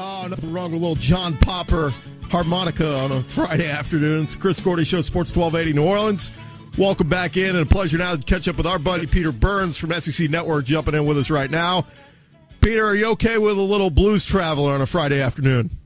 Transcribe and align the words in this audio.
Oh, 0.00 0.28
nothing 0.28 0.52
wrong 0.52 0.70
with 0.70 0.80
a 0.80 0.86
little 0.86 0.94
John 0.94 1.36
Popper 1.38 1.92
harmonica 2.30 2.98
on 2.98 3.10
a 3.10 3.20
Friday 3.24 3.68
afternoon. 3.68 4.22
It's 4.22 4.36
Chris 4.36 4.60
Gordy 4.60 4.84
Show, 4.84 5.00
Sports 5.00 5.34
1280 5.34 5.76
New 5.76 5.84
Orleans. 5.84 6.30
Welcome 6.78 7.08
back 7.08 7.36
in, 7.36 7.56
and 7.56 7.66
a 7.66 7.66
pleasure 7.66 7.98
now 7.98 8.14
to 8.14 8.22
catch 8.22 8.46
up 8.46 8.56
with 8.56 8.66
our 8.68 8.78
buddy 8.78 9.08
Peter 9.08 9.32
Burns 9.32 9.76
from 9.76 9.90
SEC 9.90 10.30
Network 10.30 10.66
jumping 10.66 10.94
in 10.94 11.04
with 11.04 11.18
us 11.18 11.30
right 11.30 11.50
now. 11.50 11.84
Peter, 12.60 12.86
are 12.86 12.94
you 12.94 13.06
okay 13.06 13.38
with 13.38 13.58
a 13.58 13.60
little 13.60 13.90
blues 13.90 14.24
traveler 14.24 14.72
on 14.72 14.80
a 14.80 14.86
Friday 14.86 15.20
afternoon? 15.20 15.76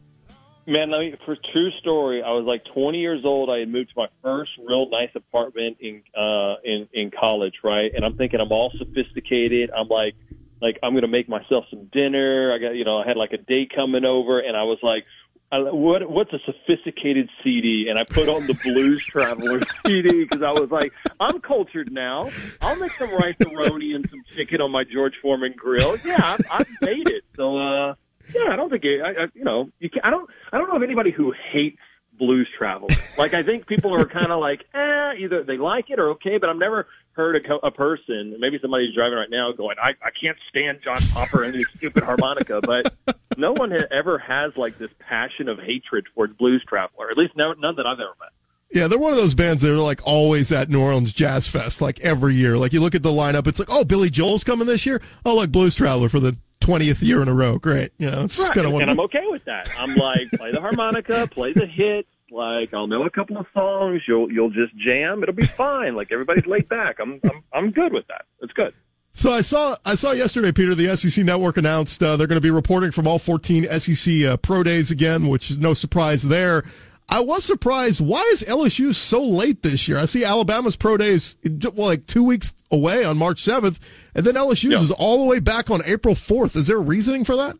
Man, 0.67 0.91
let 0.91 0.99
me, 0.99 1.15
for 1.25 1.35
true 1.51 1.71
story, 1.81 2.23
I 2.23 2.33
was 2.33 2.45
like 2.45 2.65
20 2.75 2.99
years 2.99 3.25
old. 3.25 3.49
I 3.49 3.61
had 3.61 3.71
moved 3.71 3.95
to 3.95 3.95
my 3.97 4.09
first 4.23 4.51
real 4.59 4.91
nice 4.91 5.11
apartment 5.15 5.79
in 5.81 6.03
uh 6.15 6.57
in 6.63 6.87
in 6.93 7.11
college, 7.19 7.55
right? 7.65 7.91
And 7.95 8.05
I'm 8.05 8.19
thinking 8.19 8.41
I'm 8.41 8.53
all 8.53 8.71
sophisticated. 8.77 9.71
I'm 9.71 9.89
like 9.89 10.17
like 10.63 10.79
I'm 10.83 10.93
going 10.93 11.03
to 11.03 11.09
make 11.09 11.29
myself 11.29 11.65
some 11.69 11.87
dinner. 11.93 12.55
I 12.55 12.59
got 12.59 12.75
you 12.75 12.85
know, 12.85 12.99
I 12.99 13.07
had 13.07 13.17
like 13.17 13.33
a 13.33 13.39
date 13.39 13.73
coming 13.75 14.05
over 14.05 14.39
and 14.39 14.57
I 14.57 14.63
was 14.63 14.79
like 14.83 15.05
I, 15.53 15.59
what 15.59 16.09
what's 16.11 16.33
a 16.33 16.39
sophisticated 16.47 17.29
CD? 17.45 17.87
And 17.91 17.99
I 17.99 18.05
put 18.05 18.29
on 18.29 18.47
the 18.47 18.55
Blues 18.55 19.05
Traveler 19.05 19.61
CD 19.87 20.25
because 20.25 20.43
I 20.43 20.53
was 20.53 20.71
like, 20.71 20.93
I'm 21.21 21.41
cultured 21.41 21.93
now. 21.93 22.31
I'll 22.63 22.77
make 22.77 22.93
some 22.93 23.15
rice 23.15 23.37
roni 23.39 23.95
and 23.95 24.09
some 24.09 24.23
chicken 24.35 24.63
on 24.63 24.71
my 24.71 24.85
George 24.85 25.13
Foreman 25.21 25.53
grill. 25.55 25.99
Yeah, 25.99 26.19
I've, 26.23 26.47
I've 26.51 26.69
made 26.81 27.11
it. 27.11 27.25
So 27.37 27.59
uh, 27.59 27.95
yeah, 28.35 28.51
I 28.51 28.57
don't 28.57 28.71
think 28.71 28.85
it, 28.85 29.03
I, 29.03 29.25
I, 29.25 29.27
you 29.35 29.45
know 29.45 29.69
you 29.79 29.91
can, 29.91 30.01
I 30.05 30.11
don't 30.11 30.29
I 30.53 30.59
don't 30.59 30.69
know 30.69 30.77
of 30.77 30.83
anybody 30.83 31.11
who 31.11 31.35
hates 31.53 31.77
blues 32.23 32.49
travel. 32.57 32.89
Like 33.19 33.35
I 33.35 33.43
think 33.43 33.67
people 33.67 33.93
are 33.95 34.07
kind 34.07 34.31
of 34.31 34.39
like, 34.39 34.65
eh, 34.75 35.15
either 35.19 35.43
they 35.43 35.57
like 35.57 35.91
it 35.91 35.99
or 35.99 36.11
okay, 36.11 36.39
but 36.39 36.49
I've 36.49 36.57
never 36.57 36.87
heard 37.15 37.35
a, 37.35 37.41
co- 37.41 37.61
a 37.63 37.71
person, 37.73 38.37
maybe 38.39 38.59
somebody's 38.63 38.95
driving 38.95 39.19
right 39.19 39.29
now, 39.29 39.51
going, 39.53 39.77
I, 39.83 39.91
I 40.03 40.11
can't 40.19 40.39
stand 40.49 40.79
John 40.85 41.03
Popper 41.09 41.43
and 41.43 41.55
his 41.55 41.67
stupid 41.75 42.05
harmonica, 42.05 42.61
but 42.63 42.95
no 43.37 43.53
one 43.53 43.73
ever 43.91 44.19
has 44.19 44.53
like 44.57 44.79
this 44.79 44.91
passion 45.01 45.49
of 45.49 45.59
hatred 45.59 46.07
towards 46.15 46.35
blues 46.35 46.65
traveler. 46.67 47.11
At 47.11 47.19
least 47.19 47.37
no, 47.37 47.53
none 47.55 47.75
that 47.77 47.87
I've 47.87 47.99
ever 47.99 48.15
met. 48.21 48.31
Yeah, 48.71 48.87
they're 48.87 48.99
one 48.99 49.13
of 49.13 49.19
those 49.19 49.35
bands 49.35 49.61
that 49.63 49.71
are 49.71 49.77
like 49.77 50.01
always 50.05 50.51
at 50.53 50.71
New 50.71 50.81
Orleans 50.81 51.13
Jazz 51.13 51.47
Fest, 51.49 51.83
like 51.83 52.01
every 52.01 52.35
year. 52.35 52.57
Like 52.57 52.73
you 52.73 52.81
look 52.81 52.95
at 52.95 53.03
the 53.03 53.11
lineup, 53.11 53.47
it's 53.47 53.59
like, 53.59 53.69
oh, 53.71 53.85
Billy 53.85 54.09
Joel's 54.09 54.45
coming 54.45 54.67
this 54.67 54.87
year. 54.87 55.03
Oh, 55.27 55.35
like 55.35 55.53
Blues 55.53 55.75
Traveler 55.75 56.09
for 56.09 56.21
the 56.21 56.39
twentieth 56.63 57.03
year 57.03 57.21
in 57.23 57.29
a 57.29 57.35
row. 57.35 57.59
Great, 57.59 57.93
you 57.99 58.11
know, 58.11 58.23
it's 58.25 58.39
Right. 58.39 58.53
kind 58.53 58.67
of 58.67 58.75
and 58.75 58.91
I'm 58.91 59.01
okay 59.01 59.25
with 59.27 59.45
that. 59.45 59.69
I'm 59.79 59.95
like, 59.97 60.31
play 60.33 60.53
the 60.53 60.61
harmonica, 60.61 61.27
play 61.31 61.53
the 61.53 61.67
hits. 61.67 62.09
Like 62.31 62.73
I'll 62.73 62.87
know 62.87 63.05
a 63.05 63.11
couple 63.11 63.37
of 63.37 63.47
songs. 63.53 64.03
You'll 64.09 64.33
you'll 64.33 64.51
just 64.51 64.75
jam. 64.77 65.23
It'll 65.23 65.35
be 65.35 65.47
fine. 65.47 65.95
Like 65.95 66.11
everybody's 66.13 66.47
laid 66.47 66.69
back. 66.69 66.97
I'm 67.01 67.21
I'm 67.25 67.43
I'm 67.53 67.71
good 67.71 67.93
with 67.93 68.07
that. 68.09 68.25
It's 68.41 68.53
good. 68.55 68.73
So 69.15 69.31
I 69.31 69.43
saw 69.43 69.77
I 69.85 69.95
saw 69.95 70.13
yesterday, 70.13 70.53
Peter, 70.53 70.75
the 70.75 70.97
SEC 70.97 71.23
Network 71.27 71.59
announced 71.59 72.03
uh, 72.03 72.17
they're 72.17 72.27
going 72.27 72.41
to 72.41 72.41
be 72.41 72.51
reporting 72.51 72.91
from 72.93 73.07
all 73.07 73.19
14 73.19 73.69
SEC 73.79 74.23
uh, 74.25 74.37
pro 74.39 74.63
days 74.63 74.91
again, 74.91 75.29
which 75.29 75.51
is 75.51 75.59
no 75.59 75.75
surprise 75.75 76.23
there. 76.23 76.65
I 77.13 77.21
was 77.21 77.45
surprised. 77.45 78.01
Why 78.01 78.23
is 78.33 78.43
LSU 78.43 78.95
so 78.95 79.23
late 79.23 79.63
this 79.63 79.87
year? 79.87 79.99
I 79.99 80.07
see 80.07 80.25
Alabama's 80.25 80.77
pro 80.77 80.97
days 80.97 81.37
well, 81.45 81.87
like 81.89 82.07
two 82.07 82.23
weeks 82.23 82.55
away 82.71 83.05
on 83.05 83.19
March 83.19 83.45
7th, 83.45 83.79
and 84.15 84.25
then 84.25 84.35
LSU's 84.35 84.65
Yeah. 84.65 84.81
is 84.81 84.91
all 84.91 85.19
the 85.19 85.25
way 85.25 85.39
back 85.39 85.71
on 85.71 85.83
April 85.85 86.15
4th. 86.15 86.57
Is 86.57 86.69
there 86.69 86.79
reasoning 86.81 87.25
for 87.25 87.37
that? 87.37 87.57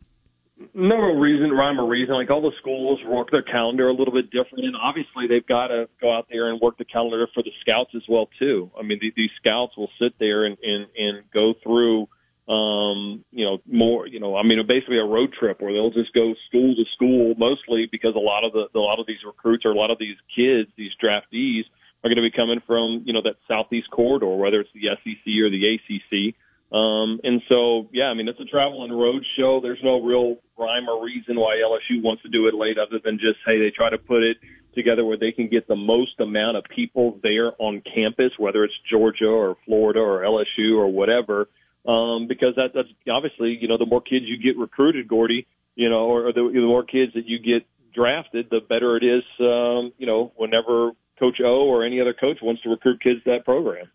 no 0.75 0.95
real 0.97 1.17
reason, 1.17 1.51
rhyme 1.51 1.81
or 1.81 1.87
reason. 1.89 2.15
Like 2.15 2.31
all 2.31 2.41
the 2.41 2.53
schools 2.61 3.01
work 3.05 3.31
their 3.33 3.43
calendar 3.43 3.89
a 3.89 3.93
little 3.93 4.15
bit 4.15 4.31
different, 4.31 4.65
and 4.65 4.77
obviously 4.77 5.27
they've 5.27 5.47
got 5.47 5.67
to 5.69 5.89
go 6.01 6.13
out 6.17 6.29
there 6.31 6.49
and 6.51 6.61
work 6.61 6.79
the 6.79 6.85
calendar 6.85 7.27
for 7.35 7.43
the 7.43 7.51
scouts 7.61 7.91
as 7.97 8.03
well 8.09 8.29
too. 8.39 8.71
I 8.79 8.83
mean, 8.83 8.99
the, 9.01 9.13
these 9.17 9.31
scouts 9.41 9.77
will 9.77 9.91
sit 10.01 10.15
there 10.21 10.45
and 10.45 10.57
and 10.63 10.87
and 10.97 11.25
go 11.35 11.55
through, 11.65 12.09
um, 12.49 13.25
you 13.31 13.45
know, 13.45 13.59
more, 13.71 14.07
you 14.07 14.19
know, 14.19 14.37
I 14.37 14.43
mean, 14.43 14.59
basically 14.67 14.99
a 14.99 15.05
road 15.05 15.33
trip 15.39 15.61
where 15.61 15.73
they'll 15.73 15.91
just 15.91 16.13
go 16.13 16.35
school 16.49 16.75
to 16.75 16.85
school, 16.95 17.35
mostly 17.39 17.89
because 17.91 18.15
a 18.17 18.19
lot 18.19 18.45
of 18.45 18.53
the 18.53 18.67
a 18.75 18.81
lot 18.81 18.99
of 18.99 19.07
these 19.07 19.23
recruits 19.25 19.65
or 19.65 19.71
a 19.71 19.77
lot 19.77 19.91
of 19.91 19.99
these 19.99 20.17
kids, 20.35 20.69
these 20.77 20.91
draftees, 21.03 21.65
are 22.03 22.11
going 22.11 22.17
to 22.17 22.23
be 22.23 22.33
coming 22.33 22.61
from 22.67 23.03
you 23.05 23.13
know 23.13 23.23
that 23.23 23.37
southeast 23.47 23.91
corridor, 23.91 24.35
whether 24.35 24.61
it's 24.61 24.71
the 24.75 24.91
SEC 25.03 25.27
or 25.41 25.51
the 25.51 25.79
ACC. 25.79 26.35
Um, 26.73 27.21
and 27.23 27.43
so, 27.51 27.91
yeah, 27.93 28.07
I 28.07 28.15
mean, 28.15 28.29
it's 28.29 28.41
a 28.41 28.47
travel 28.47 28.83
and 28.83 28.99
road 28.99 29.25
show. 29.37 29.61
There's 29.61 29.83
no 29.85 30.01
real 30.01 30.39
rhyme 30.59 30.89
or 30.89 31.05
reason 31.05 31.39
why 31.39 31.57
LSU 31.57 32.03
wants 32.03 32.23
to 32.23 32.31
do 32.31 32.47
it 32.47 32.55
late 32.55 32.79
other 32.79 32.99
than 32.99 33.19
just, 33.19 33.39
hey, 33.45 33.59
they 33.59 33.71
try 33.71 33.91
to 33.91 33.99
put 33.99 34.23
it 34.23 34.39
together 34.75 35.05
where 35.05 35.19
they 35.19 35.33
can 35.33 35.49
get 35.49 35.69
the 35.69 35.77
most 35.77 36.19
amount 36.19 36.57
of 36.57 36.65
people 36.75 37.21
there 37.23 37.53
on 37.59 37.83
campus, 37.95 38.33
whether 38.39 38.65
it's 38.65 38.75
Georgia 38.91 39.27
or 39.27 39.59
Florida 39.67 40.01
or 40.01 40.21
LSU 40.21 40.79
or 40.79 40.89
whatever. 40.89 41.49
Um, 41.87 42.29
because 42.29 42.55
that, 42.57 42.71
that's 42.75 42.89
obviously, 43.11 43.59
you 43.61 43.67
know, 43.67 43.77
the 43.77 43.87
more 43.87 44.01
kids 44.01 44.25
you 44.27 44.37
get 44.39 44.57
recruited, 44.59 45.09
Gordy, 45.09 45.47
you 45.75 45.89
know, 45.89 46.07
or 46.07 46.33
the, 46.33 46.49
the 46.53 46.61
more 46.61 46.85
kids 46.85 47.13
that 47.15 47.27
you 47.27 47.39
get 47.39 47.67
drafted, 47.93 48.49
the 48.51 48.61
better 48.61 48.97
it 48.97 49.03
is, 49.03 49.25
um, 49.41 49.93
you 49.99 50.07
know, 50.07 50.33
whenever 50.37 50.93
Coach 51.19 51.41
O 51.45 51.67
or 51.67 51.85
any 51.85 52.01
other 52.01 52.15
coach 52.15 52.39
wants 52.43 52.63
to 52.63 52.71
recruit 52.71 53.03
kids 53.03 53.23
to 53.25 53.31
that 53.31 53.45
program. 53.45 53.87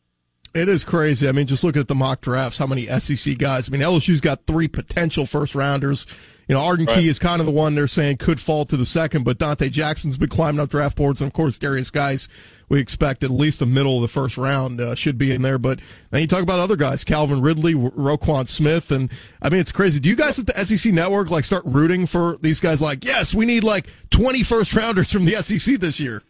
It 0.53 0.69
is 0.69 0.83
crazy. 0.83 1.27
I 1.27 1.33
mean, 1.33 1.45
just 1.45 1.63
look 1.63 1.77
at 1.77 1.87
the 1.87 1.95
mock 1.95 2.21
drafts, 2.21 2.57
how 2.57 2.67
many 2.67 2.85
SEC 2.85 3.37
guys. 3.37 3.69
I 3.69 3.71
mean, 3.71 3.81
LSU's 3.81 4.21
got 4.21 4.45
three 4.47 4.67
potential 4.67 5.25
first 5.25 5.55
rounders. 5.55 6.07
You 6.47 6.55
know, 6.55 6.61
Arden 6.61 6.85
Right. 6.85 6.99
Key 6.99 7.09
is 7.09 7.19
kind 7.19 7.41
of 7.41 7.45
the 7.45 7.51
one 7.51 7.75
they're 7.75 7.87
saying 7.87 8.17
could 8.17 8.39
fall 8.39 8.65
to 8.65 8.77
the 8.77 8.85
second, 8.85 9.23
but 9.25 9.37
Donte 9.37 9.69
Jackson's 9.69 10.17
been 10.17 10.29
climbing 10.29 10.61
up 10.61 10.69
draft 10.69 10.95
boards. 10.95 11.19
And 11.19 11.27
of 11.27 11.33
course, 11.33 11.59
Derrius 11.59 11.91
Guice, 11.91 12.29
we 12.69 12.79
expect 12.79 13.21
at 13.23 13.29
least 13.29 13.59
the 13.59 13.65
middle 13.65 13.97
of 13.97 14.01
the 14.01 14.07
first 14.07 14.37
round 14.37 14.79
uh, 14.79 14.95
should 14.95 15.17
be 15.17 15.31
in 15.33 15.41
there. 15.41 15.57
But 15.57 15.79
then 16.09 16.21
you 16.21 16.27
talk 16.27 16.43
about 16.43 16.59
other 16.59 16.77
guys, 16.77 17.03
Calvin 17.03 17.41
Ridley, 17.41 17.73
Ro- 17.75 17.91
Roquan 18.17 18.47
Smith. 18.47 18.91
And 18.91 19.09
I 19.41 19.49
mean, 19.49 19.59
it's 19.59 19.73
crazy. 19.73 19.99
Do 19.99 20.07
you 20.07 20.15
guys 20.15 20.39
at 20.39 20.47
the 20.47 20.65
SEC 20.65 20.93
network 20.93 21.29
like 21.29 21.43
start 21.43 21.63
rooting 21.65 22.07
for 22.07 22.37
these 22.41 22.61
guys? 22.61 22.81
Like, 22.81 23.03
yes, 23.03 23.33
we 23.33 23.45
need 23.45 23.65
like 23.65 23.87
20 24.11 24.43
first 24.43 24.73
rounders 24.73 25.11
from 25.11 25.25
the 25.25 25.41
SEC 25.41 25.75
this 25.79 25.99
year. 25.99 26.23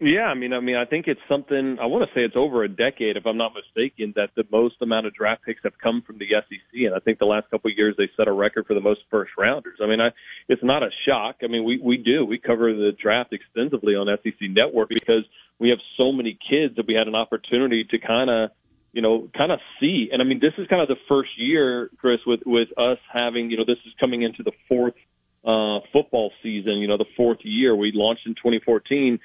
Yeah, 0.00 0.26
I 0.26 0.34
mean, 0.34 0.52
I 0.52 0.60
mean, 0.60 0.76
I 0.76 0.84
think 0.84 1.08
it's 1.08 1.20
something. 1.28 1.78
I 1.80 1.86
want 1.86 2.08
to 2.08 2.14
say 2.14 2.24
it's 2.24 2.36
over 2.36 2.62
a 2.62 2.68
decade, 2.68 3.16
if 3.16 3.26
I'm 3.26 3.36
not 3.36 3.52
mistaken, 3.52 4.12
that 4.14 4.30
the 4.36 4.44
most 4.52 4.76
amount 4.80 5.06
of 5.06 5.14
draft 5.14 5.42
picks 5.44 5.60
have 5.64 5.76
come 5.82 6.02
from 6.06 6.18
the 6.18 6.26
SEC, 6.30 6.86
and 6.86 6.94
I 6.94 7.00
think 7.00 7.18
the 7.18 7.24
last 7.24 7.50
couple 7.50 7.68
of 7.68 7.76
years 7.76 7.96
they 7.98 8.08
set 8.16 8.28
a 8.28 8.32
record 8.32 8.66
for 8.66 8.74
the 8.74 8.80
most 8.80 9.00
first 9.10 9.32
rounders. 9.36 9.80
I 9.82 9.86
mean, 9.88 10.00
I, 10.00 10.10
it's 10.48 10.62
not 10.62 10.84
a 10.84 10.90
shock. 11.04 11.38
I 11.42 11.48
mean, 11.48 11.64
we 11.64 11.80
we 11.82 11.96
do 11.96 12.24
we 12.24 12.38
cover 12.38 12.72
the 12.72 12.92
draft 12.92 13.32
extensively 13.32 13.96
on 13.96 14.06
SEC 14.22 14.38
Network 14.40 14.88
because 14.88 15.24
we 15.58 15.70
have 15.70 15.80
so 15.96 16.12
many 16.12 16.38
kids 16.48 16.76
that 16.76 16.86
we 16.86 16.94
had 16.94 17.08
an 17.08 17.16
opportunity 17.16 17.84
to 17.90 17.98
kind 17.98 18.30
of 18.30 18.50
you 18.92 19.02
know, 19.02 19.28
kind 19.36 19.52
of 19.52 19.58
see. 19.80 20.08
And 20.12 20.22
I 20.22 20.24
mean, 20.24 20.40
this 20.40 20.54
is 20.58 20.66
kind 20.68 20.80
of 20.80 20.88
the 20.88 20.96
first 21.08 21.30
year, 21.36 21.90
Chris, 21.98 22.20
with 22.26 22.40
with 22.46 22.68
us 22.78 22.98
having, 23.12 23.50
you 23.50 23.56
know, 23.56 23.64
this 23.66 23.78
is 23.84 23.92
coming 24.00 24.22
into 24.22 24.42
the 24.42 24.52
fourth 24.68 24.94
uh, 25.44 25.80
football 25.92 26.32
season. 26.42 26.78
You 26.78 26.88
know, 26.88 26.96
the 26.96 27.10
fourth 27.16 27.38
year 27.42 27.76
we 27.76 27.92
launched 27.94 28.26
in 28.26 28.34
2014. 28.34 29.18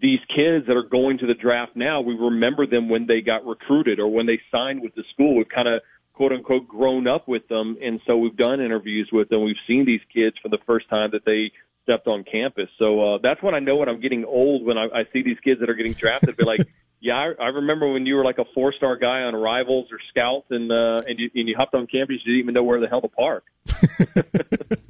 These 0.00 0.20
kids 0.28 0.66
that 0.66 0.76
are 0.76 0.88
going 0.88 1.18
to 1.18 1.26
the 1.26 1.34
draft 1.34 1.74
now, 1.74 2.00
we 2.00 2.14
remember 2.14 2.66
them 2.66 2.88
when 2.88 3.06
they 3.06 3.20
got 3.20 3.44
recruited 3.44 3.98
or 3.98 4.08
when 4.08 4.26
they 4.26 4.40
signed 4.52 4.80
with 4.80 4.94
the 4.94 5.02
school. 5.12 5.36
We've 5.36 5.48
kind 5.48 5.66
of 5.66 5.82
quote 6.12 6.32
unquote 6.32 6.68
grown 6.68 7.06
up 7.08 7.26
with 7.26 7.48
them, 7.48 7.76
and 7.82 8.00
so 8.06 8.16
we've 8.16 8.36
done 8.36 8.60
interviews 8.60 9.08
with 9.12 9.28
them. 9.28 9.44
We've 9.44 9.56
seen 9.66 9.86
these 9.86 10.00
kids 10.12 10.36
for 10.42 10.48
the 10.48 10.58
first 10.66 10.88
time 10.88 11.10
that 11.12 11.24
they 11.24 11.52
stepped 11.82 12.06
on 12.06 12.22
campus. 12.24 12.68
So 12.78 13.14
uh, 13.14 13.18
that's 13.22 13.42
when 13.42 13.54
I 13.54 13.60
know 13.60 13.76
when 13.76 13.88
I'm 13.88 14.00
getting 14.00 14.24
old 14.24 14.64
when 14.66 14.76
I, 14.76 14.84
I 14.84 15.04
see 15.12 15.22
these 15.22 15.38
kids 15.42 15.60
that 15.60 15.70
are 15.70 15.74
getting 15.74 15.94
drafted. 15.94 16.36
Be 16.36 16.44
like, 16.44 16.60
yeah, 17.00 17.14
I, 17.14 17.44
I 17.44 17.46
remember 17.48 17.92
when 17.92 18.06
you 18.06 18.16
were 18.16 18.24
like 18.24 18.38
a 18.38 18.44
four 18.54 18.72
star 18.72 18.96
guy 18.96 19.22
on 19.22 19.34
Rivals 19.36 19.88
or 19.92 19.98
Scouts, 20.10 20.46
and 20.50 20.70
uh, 20.70 21.02
and 21.06 21.18
you 21.18 21.30
and 21.34 21.48
you 21.48 21.54
hopped 21.56 21.74
on 21.74 21.86
campus, 21.86 22.16
you 22.24 22.32
didn't 22.32 22.40
even 22.40 22.54
know 22.54 22.64
where 22.64 22.80
the 22.80 22.88
hell 22.88 23.00
to 23.00 23.08
park. 23.08 23.44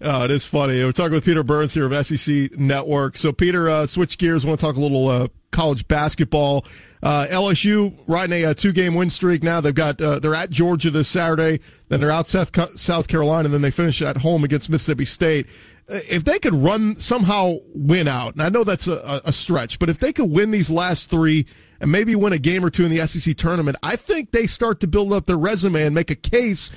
Oh, 0.00 0.24
it 0.24 0.30
is 0.30 0.46
funny. 0.46 0.82
We're 0.84 0.92
talking 0.92 1.14
with 1.14 1.24
Peter 1.24 1.42
Burns 1.42 1.74
here 1.74 1.90
of 1.90 2.06
SEC 2.06 2.56
Network. 2.56 3.16
So, 3.16 3.32
Peter, 3.32 3.68
uh, 3.68 3.86
switch 3.86 4.16
gears. 4.16 4.46
want 4.46 4.60
to 4.60 4.64
talk 4.64 4.76
a 4.76 4.80
little 4.80 5.08
uh, 5.08 5.28
college 5.50 5.88
basketball. 5.88 6.64
Uh, 7.02 7.26
LSU 7.26 7.98
riding 8.06 8.44
a, 8.44 8.50
uh 8.50 8.54
two-game 8.54 8.94
win 8.94 9.10
streak 9.10 9.42
now. 9.42 9.60
They've 9.60 9.74
got 9.74 10.00
uh, 10.00 10.20
they're 10.20 10.34
at 10.34 10.50
Georgia 10.50 10.90
this 10.90 11.08
Saturday, 11.08 11.60
then 11.88 12.00
they're 12.00 12.10
out 12.10 12.28
South 12.28 12.50
South 12.78 13.08
Carolina, 13.08 13.46
and 13.46 13.54
then 13.54 13.62
they 13.62 13.70
finish 13.70 14.00
at 14.00 14.18
home 14.18 14.44
against 14.44 14.70
Mississippi 14.70 15.04
State. 15.04 15.46
If 15.88 16.24
they 16.24 16.38
could 16.38 16.54
run 16.54 16.96
somehow 16.96 17.56
win 17.74 18.08
out, 18.08 18.34
and 18.34 18.42
I 18.42 18.50
know 18.50 18.62
that's 18.62 18.86
a 18.86 19.22
a 19.24 19.32
stretch, 19.32 19.78
but 19.78 19.88
if 19.88 19.98
they 19.98 20.12
could 20.12 20.30
win 20.30 20.50
these 20.50 20.70
last 20.70 21.10
three 21.10 21.46
and 21.80 21.90
maybe 21.90 22.14
win 22.14 22.32
a 22.32 22.38
game 22.38 22.64
or 22.64 22.70
two 22.70 22.84
in 22.84 22.94
the 22.94 23.06
SEC 23.06 23.36
tournament, 23.36 23.76
I 23.82 23.96
think 23.96 24.32
they 24.32 24.46
start 24.46 24.80
to 24.80 24.86
build 24.86 25.12
up 25.12 25.26
their 25.26 25.38
resume 25.38 25.82
and 25.82 25.94
make 25.94 26.10
a 26.10 26.14
case 26.14 26.70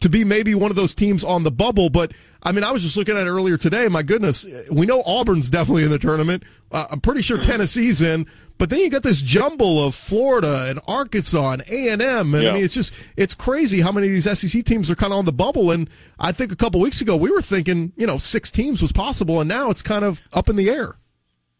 to 0.00 0.08
be 0.08 0.24
maybe 0.24 0.54
one 0.54 0.70
of 0.70 0.76
those 0.76 0.94
teams 0.94 1.24
on 1.24 1.42
the 1.42 1.50
bubble. 1.50 1.90
But 1.90 2.12
I 2.42 2.52
mean, 2.52 2.64
I 2.64 2.70
was 2.70 2.82
just 2.82 2.96
looking 2.96 3.16
at 3.16 3.26
it 3.26 3.30
earlier 3.30 3.56
today. 3.56 3.88
My 3.88 4.02
goodness, 4.02 4.46
we 4.70 4.86
know 4.86 5.02
Auburn's 5.02 5.50
definitely 5.50 5.84
in 5.84 5.90
the 5.90 5.98
tournament. 5.98 6.44
Uh, 6.70 6.86
I'm 6.90 7.00
pretty 7.00 7.22
sure 7.22 7.38
Tennessee's 7.38 8.02
in. 8.02 8.26
But 8.58 8.70
then 8.70 8.80
you 8.80 8.88
got 8.88 9.02
this 9.02 9.20
jumble 9.20 9.84
of 9.86 9.94
Florida 9.94 10.64
and 10.68 10.80
Arkansas 10.88 11.52
and 11.52 11.64
A 11.68 11.90
and 11.90 12.00
M, 12.00 12.34
and 12.34 12.42
I 12.48 12.54
mean, 12.54 12.64
it's 12.64 12.72
just 12.72 12.94
it's 13.16 13.34
crazy 13.34 13.82
how 13.82 13.92
many 13.92 14.06
of 14.06 14.12
these 14.14 14.38
SEC 14.38 14.64
teams 14.64 14.90
are 14.90 14.94
kind 14.94 15.12
of 15.12 15.18
on 15.18 15.26
the 15.26 15.32
bubble. 15.32 15.70
And 15.70 15.90
I 16.18 16.32
think 16.32 16.52
a 16.52 16.56
couple 16.56 16.80
weeks 16.80 17.02
ago 17.02 17.16
we 17.16 17.30
were 17.30 17.42
thinking, 17.42 17.92
you 17.96 18.06
know, 18.06 18.16
six 18.16 18.50
teams 18.50 18.80
was 18.80 18.92
possible, 18.92 19.40
and 19.40 19.48
now 19.48 19.68
it's 19.68 19.82
kind 19.82 20.06
of 20.06 20.22
up 20.32 20.48
in 20.48 20.56
the 20.56 20.70
air. 20.70 20.96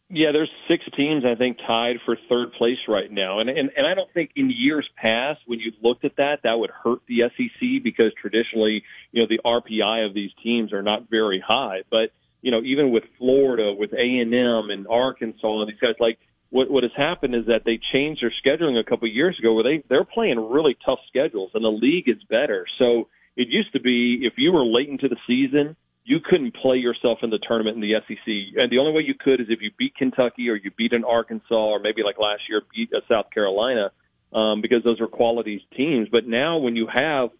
Yeah, 0.08 0.30
there's 0.32 0.50
six 0.68 0.84
teams 0.96 1.24
I 1.24 1.34
think 1.34 1.58
tied 1.66 1.96
for 2.04 2.16
third 2.28 2.52
place 2.52 2.78
right 2.86 3.10
now, 3.10 3.40
and 3.40 3.50
and 3.50 3.70
and 3.76 3.86
I 3.86 3.94
don't 3.94 4.12
think 4.14 4.30
in 4.36 4.50
years 4.50 4.88
past 4.94 5.40
when 5.46 5.58
you 5.58 5.72
looked 5.82 6.04
at 6.04 6.16
that 6.16 6.44
that 6.44 6.60
would 6.60 6.70
hurt 6.70 7.00
the 7.08 7.22
SEC 7.36 7.82
because 7.82 8.12
traditionally 8.20 8.84
you 9.10 9.22
know 9.22 9.26
the 9.28 9.40
RPI 9.44 10.06
of 10.06 10.14
these 10.14 10.30
teams 10.44 10.72
are 10.72 10.82
not 10.82 11.10
very 11.10 11.42
high, 11.44 11.82
but 11.90 12.12
you 12.40 12.52
know 12.52 12.62
even 12.62 12.92
with 12.92 13.02
Florida, 13.18 13.74
with 13.76 13.92
A 13.94 14.20
and 14.20 14.32
M 14.32 14.70
and 14.70 14.86
Arkansas 14.86 15.60
and 15.60 15.68
these 15.68 15.80
guys 15.80 15.96
like 15.98 16.20
what 16.50 16.70
what 16.70 16.84
has 16.84 16.92
happened 16.96 17.34
is 17.34 17.46
that 17.46 17.62
they 17.64 17.80
changed 17.92 18.22
their 18.22 18.32
scheduling 18.44 18.78
a 18.78 18.84
couple 18.84 19.08
of 19.08 19.14
years 19.14 19.36
ago 19.40 19.54
where 19.54 19.64
they 19.64 19.82
they're 19.88 20.04
playing 20.04 20.38
really 20.38 20.76
tough 20.86 21.00
schedules 21.08 21.50
and 21.54 21.64
the 21.64 21.68
league 21.68 22.08
is 22.08 22.22
better. 22.30 22.64
So 22.78 23.08
it 23.36 23.48
used 23.48 23.72
to 23.72 23.80
be 23.80 24.20
if 24.22 24.34
you 24.36 24.52
were 24.52 24.64
late 24.64 24.88
into 24.88 25.08
the 25.08 25.16
season 25.26 25.74
you 26.06 26.20
couldn't 26.20 26.54
play 26.54 26.76
yourself 26.76 27.18
in 27.22 27.30
the 27.30 27.38
tournament 27.38 27.74
in 27.74 27.80
the 27.82 27.94
SEC. 28.06 28.62
And 28.62 28.70
the 28.70 28.78
only 28.78 28.92
way 28.92 29.02
you 29.02 29.14
could 29.14 29.40
is 29.40 29.48
if 29.50 29.60
you 29.60 29.72
beat 29.76 29.96
Kentucky 29.96 30.48
or 30.48 30.54
you 30.54 30.70
beat 30.70 30.92
an 30.92 31.04
Arkansas 31.04 31.54
or 31.54 31.80
maybe 31.80 32.04
like 32.04 32.16
last 32.16 32.42
year 32.48 32.62
beat 32.74 32.92
a 32.92 33.00
South 33.12 33.26
Carolina 33.34 33.90
um, 34.32 34.62
because 34.62 34.84
those 34.84 35.00
are 35.00 35.08
quality 35.08 35.66
teams. 35.76 36.08
But 36.10 36.28
now 36.28 36.58
when 36.58 36.76
you 36.76 36.86
have, 36.86 37.30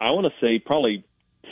I 0.00 0.12
want 0.12 0.32
to 0.32 0.46
say 0.46 0.60
probably 0.60 1.04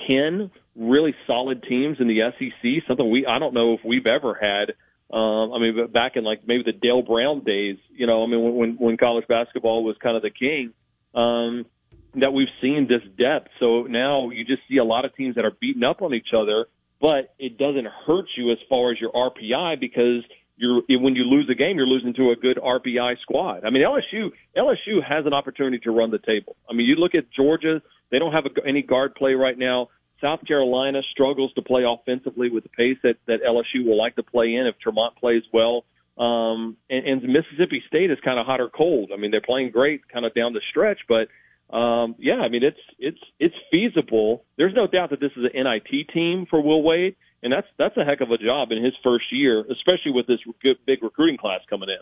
10 0.06 0.52
really 0.76 1.12
solid 1.26 1.64
teams 1.64 1.96
in 1.98 2.06
the 2.06 2.20
SEC, 2.38 2.84
something 2.86 3.10
we, 3.10 3.26
I 3.26 3.40
don't 3.40 3.52
know 3.52 3.74
if 3.74 3.80
we've 3.84 4.06
ever 4.06 4.38
had. 4.40 4.74
Um, 5.12 5.52
I 5.52 5.58
mean, 5.58 5.90
back 5.92 6.12
in 6.14 6.22
like 6.22 6.46
maybe 6.46 6.62
the 6.62 6.72
Dale 6.72 7.02
Brown 7.02 7.42
days, 7.42 7.78
you 7.90 8.06
know, 8.06 8.22
I 8.22 8.28
mean, 8.28 8.56
when, 8.56 8.76
when 8.76 8.96
college 8.96 9.26
basketball 9.26 9.82
was 9.82 9.96
kind 10.00 10.16
of 10.16 10.22
the 10.22 10.30
king, 10.30 10.72
um, 11.16 11.66
that 12.14 12.32
we've 12.32 12.48
seen 12.60 12.88
this 12.88 13.02
depth. 13.18 13.48
So 13.60 13.82
now 13.82 14.30
you 14.30 14.44
just 14.44 14.62
see 14.68 14.78
a 14.78 14.84
lot 14.84 15.04
of 15.04 15.14
teams 15.14 15.36
that 15.36 15.44
are 15.44 15.52
beating 15.60 15.84
up 15.84 16.02
on 16.02 16.14
each 16.14 16.32
other, 16.36 16.66
but 17.00 17.34
it 17.38 17.58
doesn't 17.58 17.86
hurt 18.06 18.26
you 18.36 18.50
as 18.50 18.58
far 18.68 18.92
as 18.92 19.00
your 19.00 19.12
RPI 19.12 19.80
because 19.80 20.22
you're 20.56 20.82
when 21.00 21.14
you 21.16 21.24
lose 21.24 21.48
a 21.50 21.54
game, 21.54 21.76
you're 21.76 21.86
losing 21.86 22.12
to 22.14 22.30
a 22.30 22.36
good 22.36 22.58
RPI 22.58 23.20
squad. 23.22 23.64
I 23.64 23.70
mean, 23.70 23.82
LSU 23.82 24.30
LSU 24.56 25.02
has 25.02 25.24
an 25.24 25.32
opportunity 25.32 25.78
to 25.78 25.90
run 25.90 26.10
the 26.10 26.18
table. 26.18 26.56
I 26.68 26.74
mean, 26.74 26.86
you 26.86 26.96
look 26.96 27.14
at 27.14 27.32
Georgia; 27.32 27.80
they 28.10 28.18
don't 28.18 28.32
have 28.32 28.44
a, 28.44 28.68
any 28.68 28.82
guard 28.82 29.14
play 29.14 29.32
right 29.32 29.56
now. 29.56 29.88
South 30.20 30.40
Carolina 30.46 31.00
struggles 31.10 31.50
to 31.54 31.62
play 31.62 31.84
offensively 31.88 32.50
with 32.50 32.64
the 32.64 32.68
pace 32.70 32.98
that 33.02 33.16
that 33.26 33.38
LSU 33.42 33.86
will 33.86 33.96
like 33.96 34.16
to 34.16 34.22
play 34.22 34.54
in 34.54 34.66
if 34.66 34.78
Tremont 34.78 35.16
plays 35.16 35.42
well. 35.52 35.84
Um, 36.18 36.76
and, 36.90 37.06
and 37.06 37.22
Mississippi 37.22 37.82
State 37.88 38.10
is 38.10 38.18
kind 38.22 38.38
of 38.38 38.44
hot 38.44 38.60
or 38.60 38.68
cold. 38.68 39.10
I 39.14 39.16
mean, 39.16 39.30
they're 39.30 39.40
playing 39.40 39.70
great 39.70 40.06
kind 40.12 40.26
of 40.26 40.34
down 40.34 40.52
the 40.52 40.60
stretch, 40.68 40.98
but 41.08 41.28
um, 41.72 42.16
yeah, 42.18 42.36
I 42.36 42.48
mean 42.48 42.64
it's 42.64 42.80
it's 42.98 43.20
it's 43.38 43.54
feasible. 43.70 44.44
There's 44.56 44.74
no 44.74 44.86
doubt 44.86 45.10
that 45.10 45.20
this 45.20 45.32
is 45.36 45.44
an 45.44 45.64
NIT 45.64 46.08
team 46.12 46.46
for 46.50 46.60
Will 46.60 46.82
Wade, 46.82 47.16
and 47.42 47.52
that's 47.52 47.66
that's 47.78 47.96
a 47.96 48.04
heck 48.04 48.20
of 48.20 48.30
a 48.30 48.38
job 48.38 48.72
in 48.72 48.82
his 48.82 48.94
first 49.04 49.26
year, 49.30 49.64
especially 49.70 50.12
with 50.12 50.26
this 50.26 50.40
good, 50.62 50.78
big 50.86 51.02
recruiting 51.02 51.36
class 51.36 51.60
coming 51.68 51.88
in. 51.88 52.00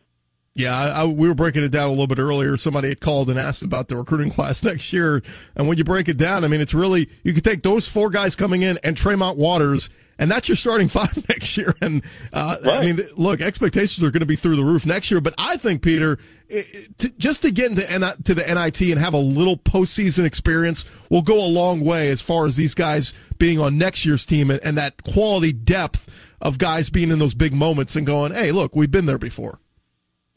Yeah, 0.55 0.77
I, 0.77 1.03
I, 1.03 1.05
we 1.05 1.29
were 1.29 1.35
breaking 1.35 1.63
it 1.63 1.69
down 1.69 1.87
a 1.87 1.91
little 1.91 2.07
bit 2.07 2.19
earlier. 2.19 2.57
Somebody 2.57 2.89
had 2.89 3.01
called 3.01 3.31
and 3.31 3.39
asked 3.39 3.63
about 3.63 3.89
the 3.89 3.97
recruiting 3.97 4.31
class 4.33 4.65
next 4.65 4.93
year, 4.93 5.23
and 5.55 5.69
when 5.69 5.77
you 5.77 5.85
break 5.85 6.09
it 6.09 6.17
down, 6.17 6.45
I 6.45 6.49
mean, 6.49 6.61
it's 6.61 6.75
really 6.75 7.09
you 7.23 7.35
could 7.35 7.45
take 7.45 7.63
those 7.63 7.87
four 7.87 8.09
guys 8.11 8.35
coming 8.35 8.63
in 8.63 8.79
and 8.83 8.97
Tremont 8.97 9.37
Waters 9.37 9.91
and 10.19 10.31
that's 10.31 10.49
your 10.49 10.57
starting 10.57 10.89
five 10.89 11.29
next 11.29 11.57
year. 11.57 11.75
And 11.81 12.03
uh, 12.33 12.57
right. 12.65 12.81
I 12.81 12.85
mean, 12.85 13.01
look, 13.17 13.41
expectations 13.41 14.07
are 14.07 14.11
going 14.11 14.21
to 14.21 14.27
be 14.27 14.37
through 14.37 14.57
the 14.57 14.65
roof 14.65 14.85
next 14.85 15.11
year. 15.11 15.21
But 15.21 15.35
I 15.39 15.57
think 15.57 15.83
Peter, 15.83 16.19
it, 16.49 16.99
to, 16.99 17.11
just 17.11 17.43
to 17.43 17.51
get 17.51 17.71
into 17.71 18.17
to 18.25 18.35
the 18.35 18.43
NIT 18.43 18.81
and 18.81 18.99
have 18.99 19.15
a 19.15 19.19
little 19.19 19.57
postseason 19.57 20.25
experience 20.25 20.85
will 21.09 21.23
go 21.23 21.39
a 21.39 21.47
long 21.49 21.81
way 21.81 22.09
as 22.09 22.21
far 22.21 22.47
as 22.47 22.57
these 22.57 22.75
guys 22.75 23.15
being 23.39 23.59
on 23.59 23.79
next 23.79 24.05
year's 24.05 24.27
team 24.27 24.51
and, 24.51 24.61
and 24.65 24.77
that 24.77 25.03
quality 25.05 25.53
depth 25.53 26.09
of 26.41 26.59
guys 26.59 26.91
being 26.91 27.11
in 27.11 27.19
those 27.19 27.35
big 27.35 27.53
moments 27.53 27.97
and 27.97 28.07
going, 28.07 28.33
hey, 28.33 28.53
look, 28.53 28.75
we've 28.75 28.91
been 28.91 29.07
there 29.07 29.19
before. 29.19 29.61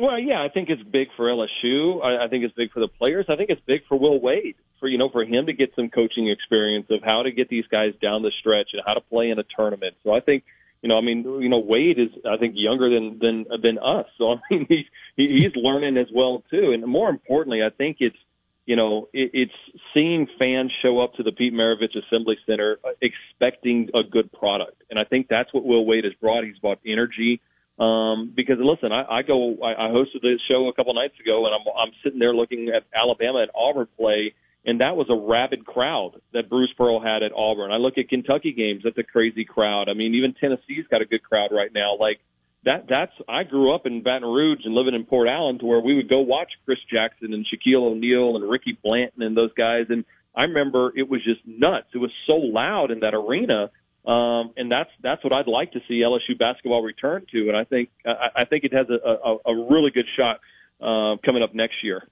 Well, 0.01 0.17
yeah, 0.17 0.41
I 0.41 0.49
think 0.49 0.69
it's 0.69 0.81
big 0.81 1.09
for 1.15 1.27
LSU. 1.27 2.03
I, 2.03 2.25
I 2.25 2.27
think 2.27 2.43
it's 2.43 2.55
big 2.55 2.71
for 2.71 2.79
the 2.79 2.87
players. 2.87 3.27
I 3.29 3.35
think 3.35 3.51
it's 3.51 3.61
big 3.67 3.81
for 3.87 3.99
Will 3.99 4.19
Wade 4.19 4.55
for 4.79 4.87
you 4.87 4.97
know 4.97 5.09
for 5.09 5.23
him 5.23 5.45
to 5.45 5.53
get 5.53 5.75
some 5.75 5.89
coaching 5.89 6.27
experience 6.27 6.87
of 6.89 7.03
how 7.03 7.21
to 7.21 7.31
get 7.31 7.49
these 7.49 7.67
guys 7.67 7.93
down 8.01 8.23
the 8.23 8.31
stretch 8.39 8.69
and 8.73 8.81
how 8.83 8.95
to 8.95 9.01
play 9.01 9.29
in 9.29 9.37
a 9.37 9.43
tournament. 9.55 9.95
So 10.03 10.11
I 10.11 10.19
think 10.19 10.43
you 10.81 10.89
know, 10.89 10.97
I 10.97 11.01
mean, 11.01 11.23
you 11.39 11.49
know, 11.49 11.59
Wade 11.59 11.99
is 11.99 12.09
I 12.27 12.37
think 12.37 12.55
younger 12.57 12.89
than 12.89 13.19
than 13.19 13.45
than 13.61 13.77
us. 13.77 14.07
So 14.17 14.33
I 14.33 14.35
mean, 14.49 14.65
he's 14.69 14.85
he's 15.15 15.55
learning 15.55 15.97
as 15.97 16.07
well 16.11 16.43
too. 16.49 16.71
And 16.71 16.83
more 16.87 17.07
importantly, 17.07 17.61
I 17.61 17.69
think 17.69 17.97
it's 17.99 18.17
you 18.65 18.75
know, 18.75 19.07
it, 19.13 19.29
it's 19.35 19.77
seeing 19.93 20.27
fans 20.39 20.71
show 20.81 20.99
up 20.99 21.13
to 21.15 21.23
the 21.23 21.31
Pete 21.31 21.53
Maravich 21.53 21.95
Assembly 21.95 22.37
Center 22.47 22.79
uh, 22.83 22.89
expecting 23.01 23.91
a 23.93 24.01
good 24.01 24.31
product, 24.31 24.81
and 24.89 24.97
I 24.97 25.03
think 25.03 25.27
that's 25.27 25.53
what 25.53 25.63
Will 25.63 25.85
Wade 25.85 26.05
has 26.05 26.13
brought. 26.15 26.43
He's 26.43 26.57
brought 26.57 26.79
energy. 26.87 27.39
Um, 27.79 28.33
because 28.35 28.57
listen, 28.59 28.91
I, 28.91 29.03
I 29.09 29.21
go, 29.23 29.57
I, 29.63 29.87
I 29.87 29.89
hosted 29.89 30.21
this 30.21 30.39
show 30.47 30.67
a 30.67 30.73
couple 30.73 30.93
nights 30.93 31.19
ago, 31.19 31.45
and 31.45 31.55
I'm 31.55 31.65
I'm 31.75 31.93
sitting 32.03 32.19
there 32.19 32.33
looking 32.33 32.69
at 32.69 32.83
Alabama 32.93 33.39
and 33.39 33.51
Auburn 33.55 33.87
play, 33.97 34.33
and 34.65 34.81
that 34.81 34.95
was 34.95 35.07
a 35.09 35.15
rabid 35.15 35.65
crowd 35.65 36.21
that 36.33 36.49
Bruce 36.49 36.73
Pearl 36.77 37.01
had 37.01 37.23
at 37.23 37.31
Auburn. 37.33 37.71
I 37.71 37.77
look 37.77 37.97
at 37.97 38.09
Kentucky 38.09 38.53
games; 38.53 38.81
that's 38.83 38.97
a 38.97 39.03
crazy 39.03 39.45
crowd. 39.45 39.89
I 39.89 39.93
mean, 39.93 40.13
even 40.15 40.33
Tennessee's 40.33 40.85
got 40.91 41.01
a 41.01 41.05
good 41.05 41.23
crowd 41.23 41.49
right 41.51 41.73
now. 41.73 41.97
Like 41.99 42.19
that, 42.65 42.85
that's 42.87 43.13
I 43.27 43.43
grew 43.43 43.73
up 43.73 43.85
in 43.85 44.03
Baton 44.03 44.29
Rouge 44.29 44.61
and 44.63 44.75
living 44.75 44.93
in 44.93 45.05
Port 45.05 45.27
Allen, 45.27 45.57
to 45.59 45.65
where 45.65 45.81
we 45.81 45.95
would 45.95 46.09
go 46.09 46.19
watch 46.19 46.51
Chris 46.65 46.79
Jackson 46.91 47.33
and 47.33 47.45
Shaquille 47.45 47.91
O'Neal 47.91 48.35
and 48.35 48.47
Ricky 48.47 48.77
Blanton 48.83 49.23
and 49.23 49.35
those 49.35 49.53
guys, 49.53 49.85
and 49.89 50.05
I 50.35 50.43
remember 50.43 50.91
it 50.95 51.09
was 51.09 51.23
just 51.23 51.41
nuts. 51.45 51.87
It 51.93 51.97
was 51.97 52.11
so 52.27 52.33
loud 52.33 52.91
in 52.91 52.99
that 53.01 53.13
arena. 53.13 53.69
Um, 54.05 54.53
and 54.57 54.71
that's 54.71 54.89
that's 55.03 55.23
what 55.23 55.31
I'd 55.31 55.47
like 55.47 55.73
to 55.73 55.79
see 55.87 56.01
LSU 56.01 56.37
basketball 56.37 56.81
return 56.81 57.25
to, 57.31 57.47
and 57.49 57.55
I 57.55 57.63
think 57.65 57.89
I, 58.05 58.41
I 58.41 58.45
think 58.45 58.63
it 58.63 58.73
has 58.73 58.87
a, 58.89 58.93
a, 58.93 59.37
a 59.53 59.67
really 59.69 59.91
good 59.91 60.07
shot 60.17 60.39
uh, 60.81 61.17
coming 61.23 61.43
up 61.43 61.53
next 61.53 61.83
year. 61.83 62.03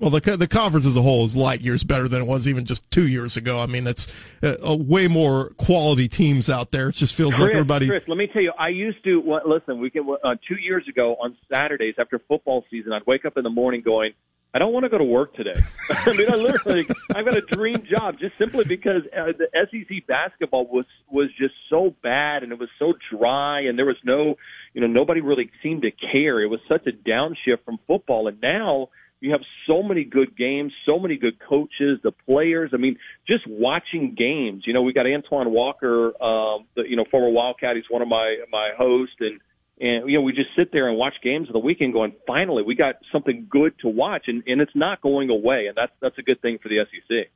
Well, 0.00 0.10
the 0.10 0.36
the 0.36 0.48
conference 0.48 0.86
as 0.86 0.96
a 0.96 1.02
whole 1.02 1.24
is 1.24 1.36
light 1.36 1.60
years 1.60 1.84
better 1.84 2.08
than 2.08 2.22
it 2.22 2.24
was 2.24 2.48
even 2.48 2.64
just 2.64 2.90
two 2.90 3.06
years 3.06 3.36
ago. 3.36 3.60
I 3.60 3.66
mean, 3.66 3.86
it's 3.86 4.08
a, 4.42 4.56
a 4.60 4.76
way 4.76 5.06
more 5.06 5.50
quality 5.50 6.08
teams 6.08 6.50
out 6.50 6.72
there. 6.72 6.88
It 6.88 6.96
just 6.96 7.14
feels 7.14 7.34
Chris, 7.34 7.42
like 7.42 7.52
everybody. 7.52 7.86
Chris, 7.86 8.02
let 8.08 8.18
me 8.18 8.26
tell 8.26 8.42
you, 8.42 8.52
I 8.58 8.68
used 8.68 9.04
to 9.04 9.20
well, 9.20 9.42
listen. 9.46 9.78
We 9.78 9.90
can 9.90 10.04
uh, 10.24 10.34
two 10.48 10.56
years 10.56 10.84
ago 10.88 11.14
on 11.22 11.36
Saturdays 11.48 11.94
after 11.98 12.18
football 12.26 12.64
season, 12.70 12.92
I'd 12.92 13.06
wake 13.06 13.24
up 13.24 13.36
in 13.36 13.44
the 13.44 13.50
morning 13.50 13.82
going, 13.82 14.14
I 14.54 14.60
don't 14.60 14.72
want 14.72 14.84
to 14.84 14.88
go 14.88 14.98
to 14.98 15.04
work 15.04 15.34
today. 15.34 15.60
I 15.90 16.12
mean, 16.12 16.30
I 16.30 16.36
literally, 16.36 16.86
I've 17.12 17.24
got 17.24 17.36
a 17.36 17.40
dream 17.40 17.82
job 17.90 18.20
just 18.20 18.38
simply 18.38 18.64
because 18.64 19.02
uh, 19.12 19.32
the 19.36 19.48
SEC 19.52 20.06
basketball 20.06 20.66
was 20.66 20.86
was 21.10 21.28
just 21.36 21.54
so 21.68 21.94
bad 22.04 22.44
and 22.44 22.52
it 22.52 22.58
was 22.58 22.68
so 22.78 22.92
dry 23.10 23.62
and 23.62 23.76
there 23.76 23.84
was 23.84 23.96
no, 24.04 24.36
you 24.72 24.80
know, 24.80 24.86
nobody 24.86 25.20
really 25.20 25.50
seemed 25.60 25.82
to 25.82 25.90
care. 25.90 26.40
It 26.40 26.46
was 26.46 26.60
such 26.68 26.86
a 26.86 26.92
downshift 26.92 27.64
from 27.64 27.78
football, 27.88 28.28
and 28.28 28.40
now 28.40 28.90
you 29.20 29.32
have 29.32 29.40
so 29.66 29.82
many 29.82 30.04
good 30.04 30.36
games, 30.36 30.72
so 30.86 31.00
many 31.00 31.16
good 31.16 31.38
coaches, 31.40 31.98
the 32.04 32.12
players. 32.12 32.70
I 32.72 32.76
mean, 32.76 32.96
just 33.26 33.44
watching 33.48 34.14
games. 34.16 34.64
You 34.66 34.72
know, 34.72 34.82
we 34.82 34.92
got 34.92 35.06
Antoine 35.06 35.50
Walker, 35.50 36.08
um, 36.22 36.66
the 36.76 36.84
you 36.88 36.94
know 36.94 37.04
former 37.10 37.30
Wildcat. 37.30 37.74
He's 37.74 37.86
one 37.88 38.02
of 38.02 38.08
my 38.08 38.36
my 38.52 38.70
hosts, 38.76 39.16
and 39.18 39.40
and 39.80 40.08
you 40.08 40.18
know 40.18 40.22
we 40.22 40.32
just 40.32 40.50
sit 40.56 40.72
there 40.72 40.88
and 40.88 40.96
watch 40.96 41.14
games 41.22 41.48
of 41.48 41.52
the 41.52 41.58
weekend, 41.58 41.92
going, 41.92 42.14
finally, 42.26 42.62
we 42.62 42.74
got 42.74 42.96
something 43.12 43.46
good 43.48 43.78
to 43.80 43.88
watch, 43.88 44.24
and 44.26 44.42
and 44.46 44.60
it's 44.60 44.74
not 44.74 45.00
going 45.00 45.30
away, 45.30 45.66
and 45.66 45.76
that's 45.76 45.92
that's 46.00 46.18
a 46.18 46.22
good 46.22 46.40
thing 46.40 46.58
for 46.62 46.68
the 46.68 46.84
SEC. 46.90 47.30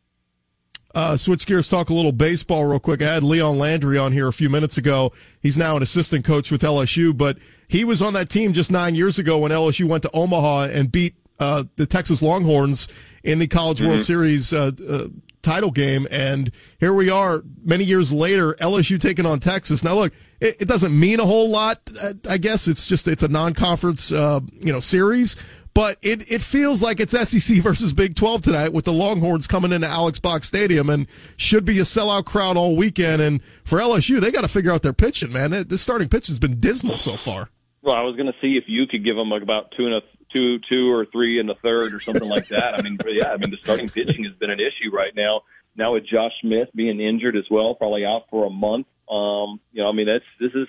Uh, 0.94 1.16
switch 1.16 1.46
gears, 1.46 1.68
talk 1.68 1.90
a 1.90 1.94
little 1.94 2.12
baseball 2.12 2.64
real 2.64 2.80
quick. 2.80 3.02
I 3.02 3.12
had 3.12 3.22
Leon 3.22 3.58
Landry 3.58 3.98
on 3.98 4.12
here 4.12 4.26
a 4.26 4.32
few 4.32 4.48
minutes 4.48 4.78
ago. 4.78 5.12
He's 5.40 5.58
now 5.58 5.76
an 5.76 5.82
assistant 5.82 6.24
coach 6.24 6.50
with 6.50 6.62
LSU, 6.62 7.14
but 7.14 7.36
he 7.68 7.84
was 7.84 8.00
on 8.00 8.14
that 8.14 8.30
team 8.30 8.54
just 8.54 8.70
nine 8.70 8.94
years 8.94 9.18
ago 9.18 9.38
when 9.38 9.52
LSU 9.52 9.86
went 9.86 10.02
to 10.04 10.10
Omaha 10.14 10.62
and 10.64 10.90
beat 10.90 11.14
uh, 11.38 11.64
the 11.76 11.86
Texas 11.86 12.22
Longhorns 12.22 12.88
in 13.22 13.38
the 13.38 13.46
College 13.46 13.78
mm-hmm. 13.78 13.88
World 13.88 14.04
Series 14.04 14.52
uh, 14.52 14.70
uh, 14.88 15.08
title 15.42 15.70
game. 15.70 16.08
And 16.10 16.50
here 16.80 16.94
we 16.94 17.10
are 17.10 17.42
many 17.62 17.84
years 17.84 18.12
later, 18.12 18.54
LSU 18.54 18.98
taking 18.98 19.26
on 19.26 19.40
Texas. 19.40 19.84
Now, 19.84 19.94
look, 19.94 20.12
it, 20.40 20.62
it 20.62 20.68
doesn't 20.68 20.98
mean 20.98 21.20
a 21.20 21.26
whole 21.26 21.48
lot. 21.50 21.80
Uh, 22.00 22.14
I 22.28 22.38
guess 22.38 22.68
it's 22.68 22.86
just, 22.86 23.08
it's 23.08 23.22
a 23.22 23.28
non-conference, 23.28 24.12
uh, 24.12 24.40
you 24.52 24.72
know, 24.72 24.80
series. 24.80 25.36
But 25.74 25.98
it, 26.02 26.30
it 26.32 26.42
feels 26.42 26.82
like 26.82 26.98
it's 26.98 27.12
SEC 27.12 27.58
versus 27.62 27.92
Big 27.92 28.16
12 28.16 28.42
tonight 28.42 28.72
with 28.72 28.84
the 28.84 28.92
Longhorns 28.92 29.46
coming 29.46 29.72
into 29.72 29.86
Alex 29.86 30.18
Box 30.18 30.48
Stadium 30.48 30.90
and 30.90 31.06
should 31.36 31.64
be 31.64 31.78
a 31.78 31.82
sellout 31.82 32.24
crowd 32.24 32.56
all 32.56 32.74
weekend. 32.74 33.22
And 33.22 33.40
for 33.62 33.78
LSU, 33.78 34.20
they 34.20 34.32
got 34.32 34.40
to 34.40 34.48
figure 34.48 34.72
out 34.72 34.82
their 34.82 34.92
pitching, 34.92 35.32
man. 35.32 35.50
The 35.68 35.78
starting 35.78 36.08
pitch 36.08 36.26
has 36.26 36.40
been 36.40 36.58
dismal 36.58 36.98
so 36.98 37.16
far. 37.16 37.50
Well, 37.82 37.94
I 37.94 38.02
was 38.02 38.16
going 38.16 38.26
to 38.26 38.36
see 38.40 38.56
if 38.56 38.64
you 38.66 38.86
could 38.88 39.04
give 39.04 39.14
them 39.14 39.30
like 39.30 39.42
about 39.42 39.72
two 39.76 39.86
and 39.86 39.94
a 39.94 40.00
two, 40.32 40.58
two 40.68 40.92
or 40.92 41.06
three 41.06 41.38
and 41.38 41.48
a 41.48 41.54
third 41.54 41.94
or 41.94 42.00
something 42.00 42.28
like 42.28 42.48
that. 42.48 42.74
I 42.78 42.82
mean, 42.82 42.98
yeah, 43.06 43.28
I 43.28 43.36
mean 43.36 43.50
the 43.50 43.56
starting 43.62 43.88
pitching 43.88 44.24
has 44.24 44.34
been 44.34 44.50
an 44.50 44.60
issue 44.60 44.90
right 44.92 45.14
now. 45.14 45.42
now 45.76 45.94
with 45.94 46.06
Josh 46.06 46.32
Smith 46.40 46.68
being 46.74 47.00
injured 47.00 47.36
as 47.36 47.44
well, 47.50 47.74
probably 47.74 48.04
out 48.04 48.24
for 48.30 48.46
a 48.46 48.50
month. 48.50 48.86
Um, 49.10 49.60
you 49.72 49.82
know, 49.82 49.88
I 49.88 49.92
mean, 49.92 50.06
that's 50.06 50.24
this 50.40 50.52
is 50.54 50.68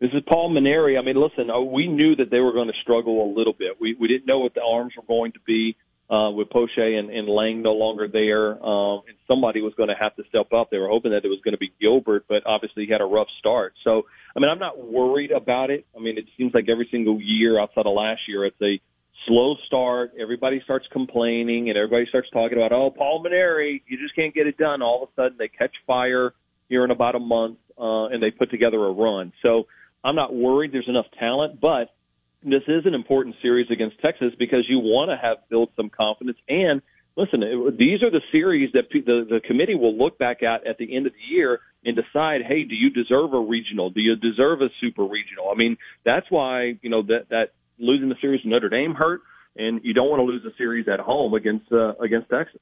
this 0.00 0.10
is 0.12 0.22
Paul 0.30 0.50
Mainieri. 0.54 0.98
I 0.98 1.02
mean, 1.02 1.16
listen, 1.16 1.50
uh, 1.50 1.60
we 1.60 1.86
knew 1.86 2.16
that 2.16 2.30
they 2.30 2.40
were 2.40 2.52
going 2.52 2.68
to 2.68 2.80
struggle 2.82 3.24
a 3.24 3.30
little 3.32 3.54
bit. 3.54 3.80
We 3.80 3.96
we 3.98 4.08
didn't 4.08 4.26
know 4.26 4.40
what 4.40 4.54
the 4.54 4.62
arms 4.62 4.92
were 4.96 5.06
going 5.06 5.32
to 5.32 5.40
be 5.46 5.76
uh, 6.10 6.30
with 6.30 6.50
Poche 6.50 6.76
and, 6.76 7.10
and 7.10 7.28
Lange 7.28 7.62
no 7.62 7.72
longer 7.72 8.06
there, 8.06 8.52
um, 8.64 9.02
and 9.08 9.16
somebody 9.26 9.60
was 9.60 9.74
going 9.74 9.88
to 9.88 9.96
have 9.98 10.14
to 10.16 10.22
step 10.28 10.52
up. 10.52 10.70
They 10.70 10.78
were 10.78 10.88
hoping 10.88 11.10
that 11.12 11.24
it 11.24 11.28
was 11.28 11.40
going 11.42 11.52
to 11.52 11.58
be 11.58 11.72
Gilbert, 11.80 12.26
but 12.28 12.46
obviously 12.46 12.86
he 12.86 12.92
had 12.92 13.00
a 13.00 13.06
rough 13.06 13.28
start. 13.38 13.74
So, 13.82 14.02
I 14.36 14.40
mean, 14.40 14.48
I'm 14.48 14.60
not 14.60 14.78
worried 14.78 15.32
about 15.32 15.70
it. 15.70 15.86
I 15.96 16.00
mean, 16.00 16.16
it 16.16 16.26
seems 16.36 16.54
like 16.54 16.68
every 16.68 16.88
single 16.90 17.20
year 17.20 17.58
outside 17.60 17.86
of 17.86 17.94
last 17.94 18.20
year, 18.28 18.44
it's 18.44 18.60
a 18.62 18.80
slow 19.26 19.56
start. 19.66 20.12
Everybody 20.20 20.60
starts 20.62 20.86
complaining, 20.92 21.70
and 21.70 21.76
everybody 21.76 22.06
starts 22.08 22.28
talking 22.30 22.56
about, 22.56 22.72
oh, 22.72 22.90
Paul 22.96 23.24
Mainieri, 23.24 23.82
you 23.88 23.98
just 23.98 24.14
can't 24.14 24.34
get 24.34 24.46
it 24.46 24.56
done. 24.56 24.82
All 24.82 25.02
of 25.02 25.08
a 25.08 25.12
sudden, 25.20 25.38
they 25.38 25.48
catch 25.48 25.74
fire 25.86 26.34
here 26.68 26.84
in 26.84 26.90
about 26.90 27.14
a 27.14 27.20
month, 27.20 27.58
uh, 27.78 28.06
and 28.06 28.22
they 28.22 28.30
put 28.30 28.50
together 28.50 28.84
a 28.84 28.92
run. 28.92 29.32
So 29.42 29.64
I'm 30.04 30.16
not 30.16 30.34
worried. 30.34 30.72
There's 30.72 30.88
enough 30.88 31.06
talent, 31.18 31.60
but 31.60 31.94
this 32.42 32.62
is 32.68 32.86
an 32.86 32.94
important 32.94 33.36
series 33.42 33.70
against 33.70 34.00
Texas 34.00 34.32
because 34.38 34.64
you 34.68 34.78
want 34.78 35.10
to 35.10 35.16
have 35.16 35.38
built 35.50 35.70
some 35.76 35.90
confidence. 35.90 36.38
And 36.48 36.80
listen, 37.16 37.42
it, 37.42 37.78
these 37.78 38.02
are 38.02 38.10
the 38.10 38.20
series 38.30 38.72
that 38.74 38.84
the, 38.90 39.26
the 39.28 39.40
committee 39.46 39.74
will 39.74 39.96
look 39.96 40.18
back 40.18 40.42
at 40.42 40.66
at 40.66 40.78
the 40.78 40.94
end 40.94 41.06
of 41.06 41.12
the 41.12 41.34
year 41.34 41.60
and 41.84 41.96
decide, 41.96 42.42
hey, 42.46 42.64
do 42.64 42.74
you 42.74 42.90
deserve 42.90 43.32
a 43.32 43.40
regional? 43.40 43.90
Do 43.90 44.00
you 44.00 44.16
deserve 44.16 44.60
a 44.60 44.68
super 44.80 45.04
regional? 45.04 45.50
I 45.52 45.56
mean, 45.56 45.76
that's 46.04 46.26
why 46.30 46.78
you 46.82 46.90
know 46.90 47.02
that 47.02 47.28
that 47.30 47.46
losing 47.78 48.08
the 48.08 48.16
series 48.20 48.42
to 48.42 48.48
Notre 48.48 48.68
Dame 48.68 48.94
hurt, 48.94 49.22
and 49.56 49.80
you 49.82 49.94
don't 49.94 50.08
want 50.08 50.20
to 50.20 50.24
lose 50.24 50.44
a 50.44 50.56
series 50.56 50.86
at 50.88 51.00
home 51.00 51.34
against 51.34 51.70
uh, 51.72 51.94
against 51.94 52.28
Texas. 52.28 52.60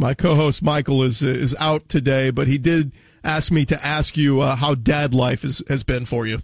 My 0.00 0.14
co-host 0.14 0.62
Michael 0.62 1.02
is 1.02 1.20
is 1.20 1.54
out 1.60 1.90
today, 1.90 2.30
but 2.30 2.48
he 2.48 2.56
did 2.56 2.92
ask 3.22 3.52
me 3.52 3.66
to 3.66 3.84
ask 3.84 4.16
you 4.16 4.40
uh, 4.40 4.56
how 4.56 4.74
dad 4.74 5.12
life 5.12 5.44
is, 5.44 5.62
has 5.68 5.82
been 5.82 6.06
for 6.06 6.26
you. 6.26 6.38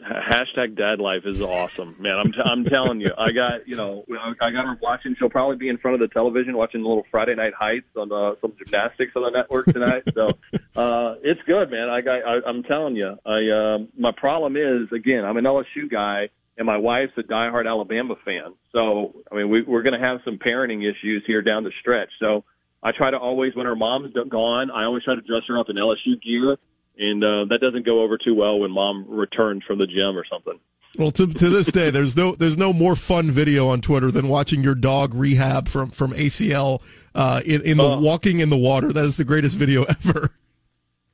Hashtag 0.00 0.76
dad 0.76 1.00
life 1.00 1.22
is 1.24 1.42
awesome, 1.42 1.96
man. 1.98 2.16
I'm 2.16 2.30
t- 2.30 2.38
I'm 2.44 2.64
telling 2.64 3.00
you, 3.00 3.10
I 3.18 3.32
got 3.32 3.66
you 3.66 3.74
know 3.74 4.04
I 4.40 4.52
got 4.52 4.66
her 4.66 4.78
watching. 4.80 5.16
She'll 5.18 5.28
probably 5.28 5.56
be 5.56 5.68
in 5.68 5.78
front 5.78 6.00
of 6.00 6.08
the 6.08 6.14
television 6.14 6.56
watching 6.56 6.82
the 6.82 6.88
little 6.88 7.02
Friday 7.10 7.34
Night 7.34 7.54
Heights 7.58 7.88
on 7.96 8.12
uh, 8.12 8.36
some 8.40 8.52
gymnastics 8.56 9.14
on 9.16 9.22
the 9.24 9.30
network 9.30 9.66
tonight. 9.66 10.04
So 10.14 10.28
uh, 10.76 11.16
it's 11.24 11.40
good, 11.48 11.72
man. 11.72 11.90
I 11.90 12.02
got 12.02 12.24
I, 12.24 12.38
I'm 12.48 12.62
telling 12.62 12.94
you. 12.94 13.18
I 13.26 13.48
uh, 13.48 13.78
my 13.98 14.12
problem 14.16 14.56
is 14.56 14.92
again 14.92 15.24
I'm 15.24 15.36
an 15.36 15.44
LSU 15.44 15.90
guy 15.90 16.28
and 16.56 16.66
my 16.66 16.76
wife's 16.76 17.14
a 17.18 17.22
diehard 17.22 17.66
Alabama 17.66 18.14
fan. 18.24 18.54
So 18.70 19.16
I 19.32 19.34
mean 19.34 19.50
we, 19.50 19.62
we're 19.62 19.82
going 19.82 20.00
to 20.00 20.06
have 20.06 20.20
some 20.24 20.38
parenting 20.38 20.88
issues 20.88 21.24
here 21.26 21.42
down 21.42 21.64
the 21.64 21.72
stretch. 21.80 22.10
So 22.20 22.44
I 22.82 22.92
try 22.92 23.10
to 23.10 23.18
always 23.18 23.54
when 23.54 23.66
her 23.66 23.76
mom's 23.76 24.14
gone, 24.28 24.70
I 24.70 24.84
always 24.84 25.04
try 25.04 25.14
to 25.14 25.20
dress 25.20 25.42
her 25.48 25.58
up 25.58 25.68
in 25.68 25.76
LSU 25.76 26.20
gear 26.22 26.56
and 27.00 27.24
uh, 27.24 27.44
that 27.46 27.60
doesn't 27.60 27.86
go 27.86 28.02
over 28.02 28.18
too 28.18 28.34
well 28.34 28.60
when 28.60 28.70
mom 28.70 29.06
returns 29.08 29.62
from 29.66 29.78
the 29.78 29.86
gym 29.86 30.16
or 30.16 30.24
something. 30.30 30.60
Well, 30.98 31.12
to 31.12 31.26
to 31.26 31.48
this 31.48 31.68
day, 31.68 31.90
there's 31.90 32.16
no 32.16 32.34
there's 32.34 32.58
no 32.58 32.72
more 32.72 32.96
fun 32.96 33.30
video 33.30 33.68
on 33.68 33.80
Twitter 33.80 34.10
than 34.10 34.28
watching 34.28 34.62
your 34.62 34.74
dog 34.74 35.14
rehab 35.14 35.68
from 35.68 35.90
from 35.90 36.12
ACL 36.12 36.82
uh, 37.14 37.40
in 37.44 37.62
in 37.62 37.76
the 37.78 37.88
uh, 37.88 38.00
walking 38.00 38.40
in 38.40 38.50
the 38.50 38.58
water. 38.58 38.92
That 38.92 39.04
is 39.04 39.16
the 39.16 39.24
greatest 39.24 39.56
video 39.56 39.84
ever. 39.88 40.30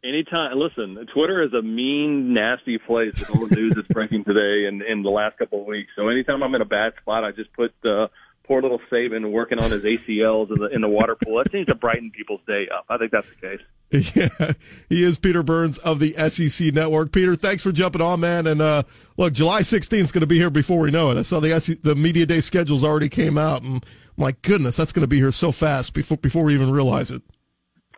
Anytime, 0.03 0.57
listen, 0.57 1.07
Twitter 1.13 1.43
is 1.43 1.53
a 1.53 1.63
mean, 1.63 2.33
nasty 2.33 2.79
place 2.79 3.13
with 3.19 3.31
all 3.31 3.47
the 3.47 3.57
news 3.57 3.75
that's 3.75 3.89
breaking 3.89 4.25
today 4.25 4.67
and 4.67 4.81
in 4.83 5.03
the 5.03 5.11
last 5.11 5.37
couple 5.37 5.61
of 5.61 5.67
weeks. 5.67 5.91
So 5.97 6.09
anytime 6.09 6.43
I'm 6.43 6.55
in 6.55 6.63
a 6.63 6.67
bad 6.67 6.93
spot, 7.01 7.25
I 7.25 7.33
just 7.33 7.53
put 7.53 7.75
uh, 7.85 8.07
poor 8.47 8.63
little 8.63 8.81
Saban 8.91 9.31
working 9.31 9.59
on 9.59 9.71
his 9.71 9.83
ACLs 9.83 10.51
in 10.51 10.61
the 10.61 10.67
in 10.67 10.81
the 10.81 10.89
water 10.89 11.17
pool. 11.17 11.39
That 11.39 11.51
seems 11.51 11.67
to 11.67 11.75
brighten 11.75 12.11
people's 12.11 12.41
day 12.47 12.69
up. 12.69 12.87
I 12.89 12.99
think 12.99 13.13
that's 13.13 13.27
the 13.29 13.49
case. 13.49 13.61
Yeah, 14.17 14.53
he 14.89 15.05
is 15.05 15.17
Peter 15.17 15.45
Burns 15.45 15.79
of 15.79 16.01
the 16.01 16.13
SEC 16.29 16.75
Network. 16.75 17.13
Peter, 17.13 17.37
thanks 17.37 17.63
for 17.63 17.71
jumping 17.71 18.03
on, 18.03 18.19
man. 18.19 18.49
And 18.49 18.61
uh, 18.61 18.83
look, 19.17 19.33
July 19.33 19.61
16th 19.61 19.93
is 19.95 20.13
going 20.13 20.23
to 20.23 20.27
be 20.27 20.39
here 20.39 20.51
before 20.51 20.81
we 20.81 20.91
know 20.91 21.13
it. 21.13 21.17
I 21.17 21.23
saw 21.23 21.39
the 21.39 21.59
SEC, 21.61 21.83
the 21.83 21.95
media 21.95 22.27
day 22.27 22.41
schedules 22.41 22.83
already 22.83 23.09
came 23.09 23.39
out, 23.39 23.63
and 23.63 23.87
my 24.17 24.33
goodness, 24.43 24.77
that's 24.77 24.93
going 24.93 25.05
to 25.05 25.07
be 25.07 25.19
here 25.19 25.31
so 25.31 25.53
fast 25.53 25.95
before 25.95 26.17
before 26.17 26.43
we 26.43 26.55
even 26.55 26.73
realize 26.73 27.13
it. 27.13 27.23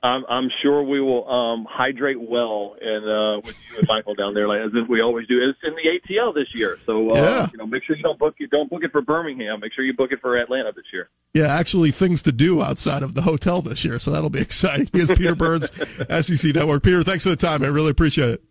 I'm, 0.02 0.24
I'm 0.28 0.48
sure 0.62 0.82
we 0.82 1.00
will 1.00 1.28
um, 1.28 1.66
hydrate 1.68 2.20
well 2.20 2.76
and 2.80 3.04
uh, 3.04 3.40
with 3.44 3.56
you 3.70 3.78
and 3.78 3.88
Michael 3.88 4.14
down 4.14 4.32
there, 4.32 4.46
like, 4.46 4.60
as 4.60 4.70
we 4.88 5.00
always 5.00 5.26
do. 5.26 5.40
It's 5.42 5.58
in 5.64 5.74
the 5.74 6.14
ATL 6.14 6.32
this 6.32 6.54
year, 6.54 6.78
so 6.86 7.10
uh, 7.10 7.14
yeah. 7.14 7.48
you 7.50 7.58
know, 7.58 7.66
make 7.66 7.82
sure 7.82 7.96
you 7.96 8.02
don't 8.02 8.18
book 8.18 8.36
you 8.38 8.46
don't 8.46 8.70
book 8.70 8.84
it 8.84 8.92
for 8.92 9.02
Birmingham. 9.02 9.60
Make 9.60 9.72
sure 9.72 9.84
you 9.84 9.94
book 9.94 10.12
it 10.12 10.20
for 10.20 10.36
Atlanta 10.36 10.72
this 10.74 10.84
year. 10.92 11.08
Yeah, 11.34 11.46
actually, 11.46 11.90
things 11.90 12.22
to 12.22 12.32
do 12.32 12.62
outside 12.62 13.02
of 13.02 13.14
the 13.14 13.22
hotel 13.22 13.60
this 13.60 13.84
year, 13.84 13.98
so 13.98 14.12
that'll 14.12 14.30
be 14.30 14.40
exciting. 14.48 14.88
Here's 14.92 15.08
Peter 15.08 15.34
Burns, 15.34 15.70
SEC 16.26 16.54
Network. 16.54 16.84
Peter, 16.84 17.02
thanks 17.02 17.24
for 17.24 17.30
the 17.30 17.36
time. 17.36 17.64
I 17.64 17.68
really 17.68 17.90
appreciate 17.90 18.30
it. 18.30 18.44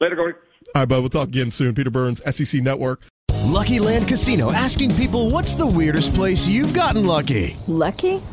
Later, 0.00 0.16
Gordy. 0.16 0.38
All 0.74 0.82
right, 0.82 0.88
bud. 0.88 1.00
We'll 1.00 1.08
talk 1.08 1.28
again 1.28 1.50
soon. 1.50 1.74
Peter 1.74 1.90
Burns, 1.90 2.20
SEC 2.36 2.60
Network. 2.60 3.00
Lucky 3.46 3.78
Land 3.78 4.06
Casino 4.06 4.52
asking 4.52 4.94
people, 4.94 5.30
"What's 5.30 5.54
the 5.54 5.66
weirdest 5.66 6.14
place 6.14 6.46
you've 6.46 6.74
gotten 6.74 7.06
lucky?" 7.06 7.56
Lucky 7.66 8.20